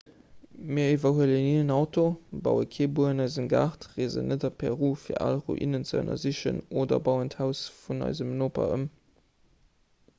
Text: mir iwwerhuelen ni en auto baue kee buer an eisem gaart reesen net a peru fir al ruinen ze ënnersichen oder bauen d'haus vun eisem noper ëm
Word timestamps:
mir 0.75 0.85
iwwerhuelen 0.91 1.43
ni 1.47 1.49
en 1.63 1.73
auto 1.73 2.03
baue 2.45 2.63
kee 2.75 2.87
buer 2.99 3.09
an 3.09 3.21
eisem 3.25 3.49
gaart 3.51 3.85
reesen 3.91 4.31
net 4.33 4.45
a 4.49 4.49
peru 4.63 4.89
fir 5.01 5.19
al 5.25 5.37
ruinen 5.49 5.85
ze 5.89 5.99
ënnersichen 5.99 6.57
oder 6.85 7.01
bauen 7.09 7.31
d'haus 7.35 7.61
vun 7.83 8.01
eisem 8.07 8.33
noper 8.41 8.73
ëm 8.79 8.87